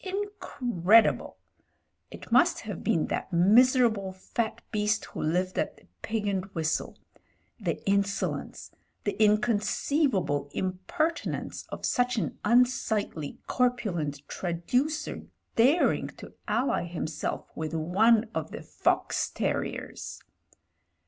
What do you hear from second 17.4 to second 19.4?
with One of the Fox